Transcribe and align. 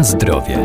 Na 0.00 0.04
zdrowie. 0.04 0.58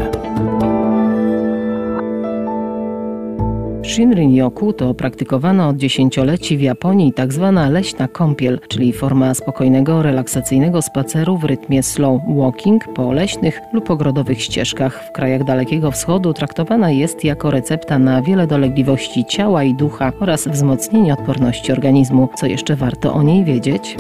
Shinrin-yoku 3.84 4.73
to 4.73 4.94
praktykowana 4.94 5.70
od 5.70 5.78
dziesięcioleci 5.78 6.58
w 6.58 6.62
Japonii 6.62 7.14
tak 7.14 7.34
zwana 7.34 7.70
leśna 7.70 8.08
kąpiel, 8.08 8.59
czyli 8.68 8.94
forma 8.94 9.34
spokojnego, 9.34 10.02
relaksacyjnego 10.02 10.82
spaceru 10.82 11.38
w 11.38 11.44
rytmie 11.44 11.84
slow 11.84 12.21
walking 12.27 12.94
po 12.94 13.13
leśnych 13.13 13.59
lub 13.73 13.90
ogrodowych 13.90 14.41
ścieżkach. 14.41 15.04
W 15.09 15.12
krajach 15.12 15.44
Dalekiego 15.44 15.91
Wschodu 15.91 16.34
traktowana 16.34 16.91
jest 16.91 17.23
jako 17.23 17.52
recepta 17.52 17.99
na 17.99 18.22
wiele 18.22 18.48
dolegliwości 18.48 19.26
ciała 19.26 19.63
i 19.63 19.73
ducha 19.73 20.12
oraz 20.20 20.48
wzmocnienie 20.48 21.13
odporności 21.13 21.72
organizmu. 21.72 22.30
Co 22.36 22.45
jeszcze 22.45 22.76
warto 22.76 23.13
o 23.13 23.23
niej 23.23 23.44
wiedzieć? 23.44 23.98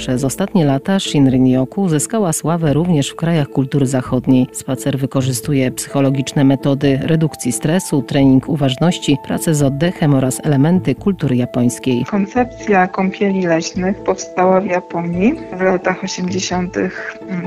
Przez 0.00 0.24
ostatnie 0.24 0.64
lata 0.64 0.96
Shinrin-yoku 0.96 1.88
zyskała 1.88 2.32
sławę 2.32 2.72
również 2.72 3.10
w 3.10 3.16
krajach 3.16 3.48
kultury 3.48 3.86
zachodniej. 3.86 4.46
Spacer 4.52 4.98
wykorzystuje 4.98 5.70
psychologiczne 5.70 6.44
metody 6.44 7.00
redukcji 7.02 7.52
stresu, 7.52 8.02
trening 8.02 8.48
uważności, 8.48 9.16
pracę 9.24 9.54
z 9.54 9.62
oddechem 9.62 10.14
oraz 10.14 10.40
elementy 10.44 10.94
kultury 10.94 11.36
japońskiej. 11.36 12.04
Koncepcja 12.04 12.88
kąpieli 12.88 13.46
leśnych 13.46 13.96
powstała 13.96 14.60
w 14.60 14.66
Japonii 14.66 15.34
w 15.52 15.60
latach 15.60 16.04
80. 16.04 16.76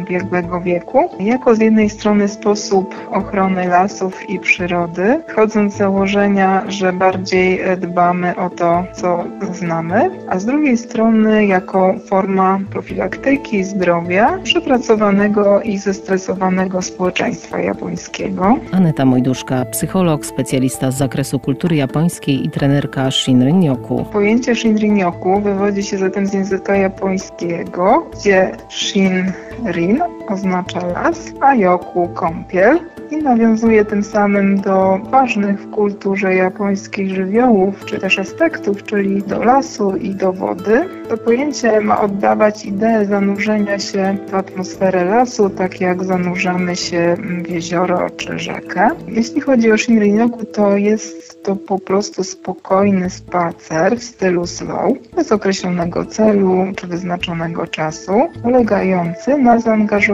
ubiegłego 0.02 0.62
wieku 0.62 1.10
jako 1.20 1.56
z 1.56 1.60
jednej 1.60 1.90
strony 1.90 2.28
sposób 2.28 2.96
ochrony 3.12 3.68
lasów 3.68 4.30
i 4.30 4.40
przyrody, 4.40 5.22
wchodząc 5.28 5.74
z 5.74 5.78
założenia, 5.78 6.64
że 6.68 6.94
bardziej 6.94 7.60
dbamy 7.78 8.36
o 8.36 8.50
to, 8.50 8.84
co 8.94 9.24
znamy, 9.52 10.10
a 10.30 10.40
z 10.40 10.46
drugiej 10.46 10.78
strony 10.78 11.46
jako 11.46 11.96
forma 12.10 12.43
profilaktyki 12.72 13.64
zdrowia 13.64 14.40
przepracowanego 14.44 15.62
i 15.62 15.78
zestresowanego 15.78 16.82
społeczeństwa 16.82 17.60
japońskiego. 17.60 18.58
Aneta 18.72 19.06
Mojduszka, 19.06 19.66
psycholog, 19.66 20.26
specjalista 20.26 20.92
z 20.92 20.98
zakresu 20.98 21.40
kultury 21.40 21.76
japońskiej 21.76 22.46
i 22.46 22.50
trenerka 22.50 23.12
Shinrin-yoku. 23.12 24.06
Pojęcie 24.06 24.56
Shinrin-yoku 24.56 25.42
wywodzi 25.44 25.84
się 25.84 25.98
zatem 25.98 26.28
z 26.28 26.34
języka 26.34 26.76
japońskiego, 26.76 28.06
gdzie 28.14 28.52
Shinrin 28.70 30.00
oznacza 30.30 30.88
las, 30.88 31.34
a 31.42 31.56
yoku 31.56 32.10
kąpiel 32.14 32.80
i 33.12 33.18
nawiązuje 33.18 33.86
tym 33.86 34.04
samym 34.04 34.62
do 34.62 35.00
ważnych 35.12 35.60
w 35.60 35.70
kulturze 35.70 36.36
japońskiej 36.36 37.10
żywiołów, 37.10 37.86
czy 37.86 38.00
też 38.00 38.20
aspektów, 38.20 38.84
czyli 38.84 39.24
do 39.24 39.44
lasu 39.44 39.96
i 39.96 40.16
do 40.16 40.34
wody. 40.34 40.90
To 41.10 41.18
pojęcie 41.18 41.82
ma 41.82 42.02
oddawać 42.02 42.66
ideę 42.66 43.06
zanurzenia 43.06 43.80
się 43.80 44.18
w 44.28 44.36
atmosferę 44.36 45.06
lasu, 45.06 45.50
tak 45.50 45.82
jak 45.82 46.04
zanurzamy 46.04 46.76
się 46.76 47.16
w 47.44 47.50
jezioro 47.50 48.10
czy 48.10 48.40
rzekę. 48.40 48.90
Jeśli 49.08 49.42
chodzi 49.42 49.72
o 49.72 49.76
Shinrin-yoku, 49.76 50.46
to 50.46 50.78
jest 50.78 51.44
to 51.44 51.56
po 51.56 51.80
prostu 51.80 52.24
spokojny 52.24 53.10
spacer 53.10 53.98
w 53.98 54.04
stylu 54.04 54.48
slow, 54.48 54.94
bez 55.16 55.32
określonego 55.32 56.06
celu 56.06 56.66
czy 56.76 56.88
wyznaczonego 56.88 57.68
czasu, 57.68 58.14
polegający 58.44 59.38
na 59.38 59.60
zaangażowaniu 59.60 60.13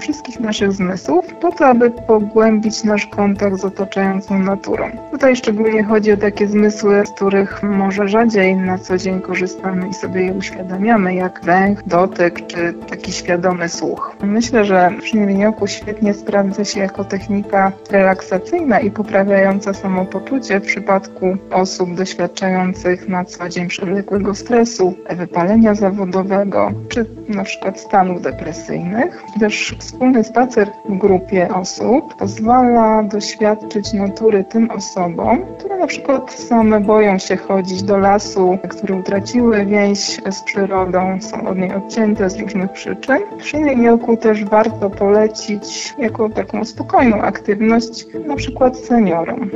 wszystkich 0.00 0.40
naszych 0.40 0.72
zmysłów 0.72 1.34
po 1.34 1.52
to, 1.52 1.66
aby 1.66 1.90
pogłębić 1.90 2.84
nasz 2.84 3.06
kontakt 3.06 3.56
z 3.56 3.64
otaczającą 3.64 4.38
naturą. 4.38 4.90
Tutaj 5.10 5.36
szczególnie 5.36 5.84
chodzi 5.84 6.12
o 6.12 6.16
takie 6.16 6.48
zmysły, 6.48 7.02
z 7.06 7.10
których 7.10 7.62
może 7.62 8.08
rzadziej 8.08 8.56
na 8.56 8.78
co 8.78 8.98
dzień 8.98 9.20
korzystamy 9.20 9.88
i 9.88 9.94
sobie 9.94 10.22
je 10.22 10.32
uświadamiamy, 10.32 11.14
jak 11.14 11.40
węch, 11.44 11.82
dotyk 11.86 12.46
czy 12.46 12.74
taki 12.90 13.12
świadomy 13.12 13.68
słuch. 13.68 14.16
Myślę, 14.22 14.64
że 14.64 14.90
Shinrin-yoku 15.02 15.66
świetnie 15.66 16.14
sprawdza 16.14 16.64
się 16.64 16.80
jako 16.80 17.04
technika 17.04 17.72
relaksacyjna 17.90 18.80
i 18.80 18.90
poprawiająca 18.90 19.74
samopoczucie 19.74 20.60
w 20.60 20.66
przypadku 20.66 21.36
osób 21.50 21.94
doświadczających 21.94 23.08
na 23.08 23.24
co 23.24 23.48
dzień 23.48 23.68
przewlekłego 23.68 24.34
stresu, 24.34 24.94
wypalenia 25.10 25.74
zawodowego 25.74 26.72
czy 26.88 27.06
na 27.28 27.44
przykład 27.44 27.80
stanów 27.80 28.22
depresyjnych. 28.22 29.24
Też 29.40 29.76
wspólny 29.78 30.24
spacer 30.24 30.68
w 30.88 30.98
grupie 30.98 31.48
osób 31.54 32.14
pozwala 32.14 33.02
doświadczyć 33.02 33.92
natury 33.92 34.44
tym 34.44 34.70
osobom, 34.70 35.38
które 35.58 35.78
na 35.78 35.86
przykład 35.86 36.32
same 36.32 36.80
boją 36.80 37.18
się 37.18 37.36
chodzić 37.36 37.82
do 37.82 37.98
lasu, 37.98 38.58
które 38.68 38.94
utraciły 38.94 39.66
więź 39.66 40.20
z 40.30 40.42
przyrodą, 40.42 41.18
są 41.20 41.48
od 41.48 41.58
niej 41.58 41.74
odcięte 41.74 42.30
z 42.30 42.40
różnych 42.40 42.72
przyczyn. 42.72 43.18
W 43.38 43.42
Shinrin-yoku 43.42 44.16
też 44.16 44.44
warto 44.44 44.90
polecić 44.90 45.94
jako 45.98 46.28
taką 46.28 46.64
spokojną 46.64 47.22
aktywność 47.22 48.06
na 48.26 48.36
przykład 48.36 48.76
seniorom. 48.76 49.50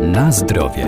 Na 0.00 0.32
zdrowie. 0.32 0.86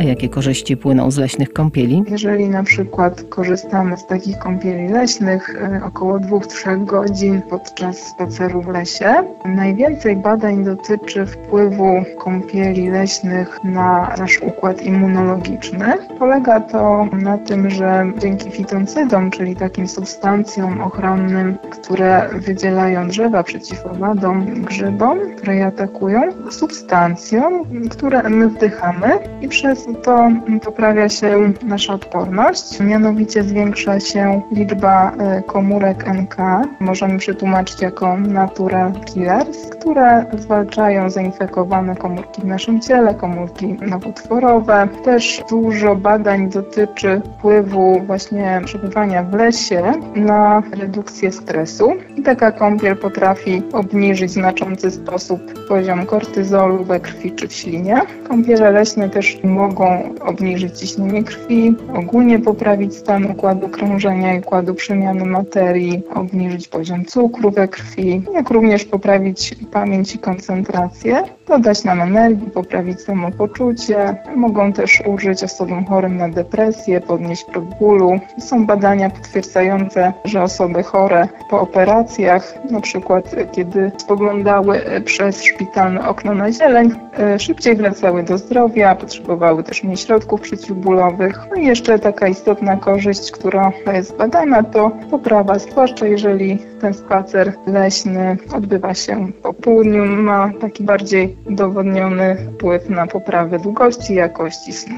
A 0.00 0.02
jakie 0.02 0.28
korzyści 0.28 0.76
płyną 0.76 1.10
z 1.10 1.18
leśnych 1.18 1.52
kąpieli? 1.52 2.04
Jeżeli 2.10 2.48
na 2.48 2.62
przykład 2.62 3.22
korzystamy 3.22 3.96
z 3.96 4.06
takich 4.06 4.38
kąpieli 4.38 4.88
leśnych 4.88 5.62
około 5.84 6.18
2-3 6.18 6.84
godzin 6.84 7.42
podczas 7.50 7.98
spaceru 7.98 8.62
w 8.62 8.68
lesie, 8.68 9.14
najwięcej 9.44 10.16
badań 10.16 10.64
dotyczy 10.64 11.26
wpływu 11.26 12.04
kąpieli 12.18 12.90
leśnych 12.90 13.58
na 13.64 14.14
nasz 14.18 14.40
układ 14.42 14.82
immunologiczny. 14.82 15.86
Polega 16.18 16.60
to 16.60 17.06
na 17.12 17.38
tym, 17.38 17.70
że 17.70 18.12
dzięki 18.18 18.50
fitoncydom, 18.50 19.30
czyli 19.30 19.56
takim 19.56 19.88
substancjom 19.88 20.80
ochronnym, 20.80 21.58
które 21.70 22.28
wydzielają 22.34 23.08
drzewa 23.08 23.42
przeciw 23.42 23.86
owadom, 23.86 24.62
grzybom, 24.62 25.18
które 25.36 25.56
je 25.56 25.66
atakują, 25.66 26.20
substancjom, 26.50 27.64
które 27.90 28.22
my 28.22 28.48
wdychamy 28.48 29.08
i 29.40 29.48
przez 29.48 29.89
to 29.94 30.30
poprawia 30.64 31.08
się 31.08 31.52
nasza 31.62 31.92
odporność, 31.92 32.80
mianowicie 32.80 33.42
zwiększa 33.42 34.00
się 34.00 34.40
liczba 34.52 35.12
komórek 35.46 36.06
NK, 36.06 36.36
możemy 36.80 37.18
przetłumaczyć 37.18 37.82
jako 37.82 38.16
natural 38.16 38.92
killers, 38.92 39.66
które 39.70 40.24
zwalczają 40.38 41.10
zainfekowane 41.10 41.96
komórki 41.96 42.42
w 42.42 42.44
naszym 42.44 42.80
ciele, 42.80 43.14
komórki 43.14 43.76
nowotworowe. 43.86 44.88
Też 45.04 45.42
dużo 45.50 45.96
badań 45.96 46.50
dotyczy 46.50 47.22
wpływu 47.36 48.00
właśnie 48.06 48.60
przebywania 48.64 49.22
w 49.22 49.34
lesie 49.34 49.92
na 50.14 50.62
redukcję 50.80 51.32
stresu 51.32 51.92
i 52.16 52.22
taka 52.22 52.52
kąpiel 52.52 52.96
potrafi 52.96 53.62
obniżyć 53.72 54.30
w 54.30 54.34
znaczący 54.34 54.90
sposób 54.90 55.40
poziom 55.68 56.06
kortyzolu 56.06 56.84
we 56.84 57.00
krwi 57.00 57.32
czy 57.32 57.48
w 57.48 57.52
ślinie. 57.52 58.00
Kąpiele 58.28 58.70
leśne 58.70 59.08
też 59.08 59.40
mogą 59.44 59.79
mogą 59.80 60.14
obniżyć 60.20 60.78
ciśnienie 60.78 61.24
krwi, 61.24 61.74
ogólnie 61.94 62.38
poprawić 62.38 62.94
stan 62.94 63.30
układu 63.30 63.68
krążenia 63.68 64.34
i 64.34 64.38
układu 64.38 64.74
przemiany 64.74 65.24
materii, 65.24 66.02
obniżyć 66.14 66.68
poziom 66.68 67.04
cukru 67.04 67.50
we 67.50 67.68
krwi, 67.68 68.22
jak 68.34 68.50
również 68.50 68.84
poprawić 68.84 69.54
pamięć 69.72 70.14
i 70.14 70.18
koncentrację, 70.18 71.22
dodać 71.48 71.84
nam 71.84 72.00
energii, 72.00 72.50
poprawić 72.50 73.00
samopoczucie. 73.00 74.16
Mogą 74.36 74.72
też 74.72 75.02
użyć 75.06 75.44
osobom 75.44 75.84
chorym 75.84 76.16
na 76.16 76.28
depresję, 76.28 77.00
podnieść 77.00 77.44
próg 77.44 77.64
bólu. 77.64 78.20
Są 78.38 78.66
badania 78.66 79.10
potwierdzające, 79.10 80.12
że 80.24 80.42
osoby 80.42 80.82
chore 80.82 81.28
po 81.50 81.60
operacjach, 81.60 82.54
na 82.70 82.80
przykład 82.80 83.34
kiedy 83.52 83.92
spoglądały 83.98 84.80
przez 85.04 85.42
szpitalne 85.42 86.08
okno 86.08 86.34
na 86.34 86.52
zieleń, 86.52 86.90
szybciej 87.38 87.76
wracały 87.76 88.22
do 88.22 88.38
zdrowia, 88.38 88.94
potrzebowały 88.94 89.62
też 89.70 89.84
mniej 89.84 89.96
środków 89.96 90.40
przeciwbólowych. 90.40 91.38
No 91.50 91.56
i 91.56 91.66
jeszcze 91.66 91.98
taka 91.98 92.28
istotna 92.28 92.76
korzyść, 92.76 93.30
która 93.30 93.72
jest 93.92 94.16
badana, 94.16 94.62
to 94.62 94.90
poprawa, 95.10 95.58
zwłaszcza 95.58 96.06
jeżeli 96.06 96.58
ten 96.80 96.94
spacer 96.94 97.52
leśny 97.66 98.36
odbywa 98.54 98.94
się 98.94 99.32
po 99.42 99.54
południu, 99.54 100.04
ma 100.06 100.50
taki 100.60 100.84
bardziej 100.84 101.36
udowodniony 101.46 102.36
wpływ 102.54 102.88
na 102.88 103.06
poprawę 103.06 103.58
długości 103.58 104.12
i 104.12 104.16
jakości 104.16 104.72
snu. 104.72 104.94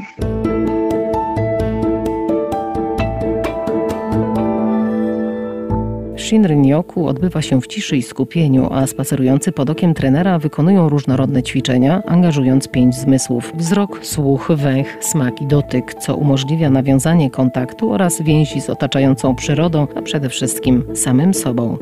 Shinrin-yoku 6.33 7.07
odbywa 7.07 7.43
się 7.43 7.61
w 7.61 7.67
ciszy 7.67 7.97
i 7.97 8.03
skupieniu, 8.03 8.69
a 8.73 8.87
spacerujący 8.87 9.53
pod 9.53 9.71
okiem 9.71 9.95
trenera 9.95 10.39
wykonują 10.39 10.89
różnorodne 10.89 11.43
ćwiczenia, 11.43 12.03
angażując 12.07 12.69
pięć 12.69 12.95
zmysłów: 12.95 13.53
wzrok, 13.55 14.01
słuch, 14.03 14.49
węch, 14.55 14.97
smak 15.01 15.43
i 15.43 15.47
dotyk, 15.47 15.95
co 15.95 16.17
umożliwia 16.17 16.71
nawiązanie 16.71 17.31
kontaktu 17.31 17.93
oraz 17.93 18.23
więzi 18.23 18.61
z 18.61 18.71
otaczającą 18.71 19.35
przyrodą, 19.35 19.87
a 19.95 20.03
przede 20.03 20.29
wszystkim 20.29 20.85
samym 20.95 21.35
sobą. 21.35 21.79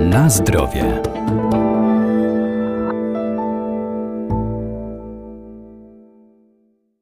Na 0.00 0.30
zdrowie. 0.30 1.05